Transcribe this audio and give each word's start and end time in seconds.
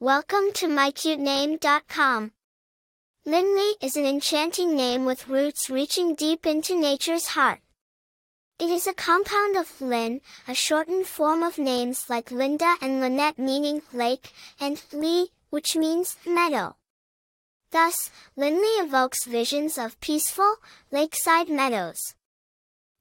Welcome 0.00 0.52
to 0.54 0.68
mycutename.com. 0.68 2.30
Lynlee 3.26 3.72
is 3.82 3.96
an 3.96 4.06
enchanting 4.06 4.76
name 4.76 5.04
with 5.04 5.26
roots 5.26 5.68
reaching 5.68 6.14
deep 6.14 6.46
into 6.46 6.78
nature's 6.78 7.26
heart. 7.26 7.58
It 8.60 8.70
is 8.70 8.86
a 8.86 8.94
compound 8.94 9.56
of 9.56 9.80
Lin, 9.80 10.20
a 10.46 10.54
shortened 10.54 11.08
form 11.08 11.42
of 11.42 11.58
names 11.58 12.04
like 12.08 12.30
Linda 12.30 12.76
and 12.80 13.00
Lynette 13.00 13.40
meaning 13.40 13.82
lake, 13.92 14.30
and 14.60 14.80
Lee, 14.92 15.32
which 15.50 15.74
means 15.74 16.16
meadow. 16.24 16.76
Thus, 17.72 18.12
Lynlee 18.36 18.84
evokes 18.84 19.24
visions 19.24 19.76
of 19.78 19.98
peaceful, 19.98 20.58
lakeside 20.92 21.48
meadows. 21.48 22.14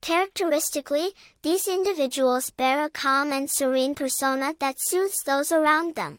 Characteristically, 0.01 1.11
these 1.43 1.67
individuals 1.67 2.49
bear 2.49 2.83
a 2.83 2.89
calm 2.89 3.31
and 3.31 3.51
serene 3.51 3.93
persona 3.93 4.55
that 4.59 4.77
soothes 4.79 5.21
those 5.27 5.51
around 5.51 5.93
them. 5.93 6.17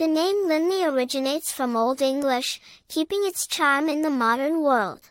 The 0.00 0.06
name 0.06 0.48
Lynlee 0.48 0.90
originates 0.90 1.52
from 1.52 1.76
Old 1.76 2.00
English, 2.00 2.58
keeping 2.88 3.20
its 3.26 3.46
charm 3.46 3.86
in 3.90 4.00
the 4.00 4.08
modern 4.08 4.62
world. 4.62 5.10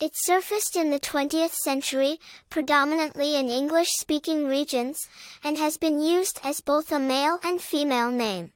It 0.00 0.12
surfaced 0.14 0.74
in 0.74 0.90
the 0.90 0.98
20th 0.98 1.52
century, 1.52 2.18
predominantly 2.48 3.36
in 3.36 3.50
English-speaking 3.50 4.46
regions, 4.46 5.06
and 5.44 5.58
has 5.58 5.76
been 5.76 6.00
used 6.00 6.40
as 6.42 6.62
both 6.62 6.90
a 6.90 6.98
male 6.98 7.40
and 7.44 7.60
female 7.60 8.10
name. 8.10 8.52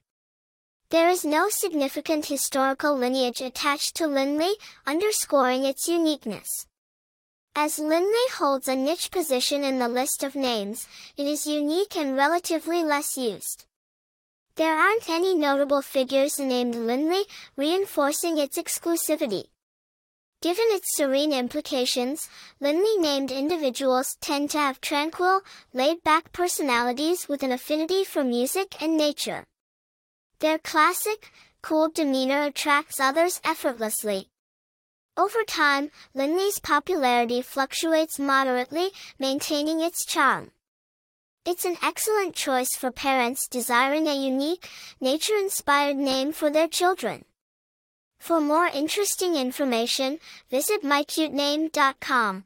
There 0.89 1.11
is 1.11 1.27
no 1.27 1.51
significant 1.51 2.25
historical 2.25 2.97
lineage 2.97 3.43
attached 3.43 3.97
to 3.97 4.05
Lynlee, 4.05 4.55
underscoring 4.87 5.67
its 5.67 5.87
uniqueness. 5.87 6.67
As 7.55 7.79
Lynlee 7.79 8.31
holds 8.33 8.67
a 8.67 8.75
niche 8.75 9.11
position 9.11 9.63
in 9.63 9.79
the 9.79 9.89
list 9.89 10.25
of 10.25 10.35
names, 10.35 10.89
it 11.19 11.27
is 11.27 11.47
unique 11.47 11.99
and 11.99 12.17
relatively 12.17 12.83
less 12.83 13.19
used. 13.19 13.67
There 14.57 14.79
aren't 14.79 15.11
any 15.11 15.35
notable 15.35 15.83
figures 15.83 16.39
named 16.39 16.75
Lynlee, 16.77 17.25
reinforcing 17.57 18.39
its 18.39 18.57
exclusivity. 18.57 19.47
Given 20.43 20.67
its 20.69 20.95
serene 20.97 21.33
implications, 21.33 22.29
Lynlee 22.61 23.01
named 23.01 23.33
individuals 23.33 24.17
tend 24.21 24.51
to 24.51 24.59
have 24.59 24.81
tranquil, 24.81 25.41
laid-back 25.73 26.33
personalities 26.33 27.29
with 27.29 27.43
an 27.43 27.51
affinity 27.51 28.05
for 28.05 28.23
music 28.23 28.81
and 28.81 28.97
nature. 28.97 29.45
Their 30.39 30.59
classic, 30.59 31.33
cool 31.61 31.89
demeanor 31.89 32.43
attracts 32.43 33.01
others 33.01 33.41
effortlessly. 33.43 34.29
Over 35.17 35.43
time, 35.43 35.91
Lynlee's 36.15 36.61
popularity 36.61 37.43
fluctuates 37.43 38.21
moderately, 38.21 38.91
maintaining 39.19 39.81
its 39.81 40.05
charm. 40.05 40.53
It's 41.47 41.67
an 41.67 41.77
excellent 41.83 42.35
choice 42.35 42.75
for 42.75 42.91
parents 42.91 43.47
desiring 43.47 44.07
a 44.07 44.15
unique, 44.15 44.67
nature-inspired 44.99 45.97
name 45.97 46.33
for 46.33 46.49
their 46.49 46.69
children. 46.69 47.27
For 48.19 48.41
more 48.41 48.67
interesting 48.67 49.37
information, 49.37 50.21
visit 50.51 50.83
mycutename.com. 50.83 52.45